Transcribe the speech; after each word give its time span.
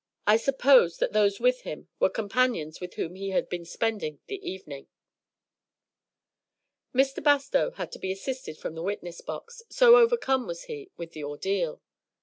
I 0.25 0.35
supposed 0.37 0.99
that 0.99 1.13
those 1.13 1.39
with 1.39 1.61
him 1.61 1.87
were 1.99 2.09
companions 2.09 2.81
with 2.81 2.95
whom 2.95 3.13
he 3.13 3.29
had 3.29 3.47
been 3.47 3.65
spending 3.65 4.17
the 4.25 4.41
evening." 4.41 4.87
Mr. 6.91 7.23
Bastow 7.23 7.69
had 7.69 7.91
to 7.91 7.99
be 7.99 8.11
assisted 8.11 8.57
from 8.57 8.73
the 8.73 8.81
witness 8.81 9.21
box, 9.21 9.61
so 9.69 9.97
overcome 9.97 10.47
was 10.47 10.63
he 10.63 10.89
with 10.97 11.11
the 11.11 11.23
ordeal. 11.23 11.83